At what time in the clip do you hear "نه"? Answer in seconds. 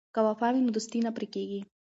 1.05-1.11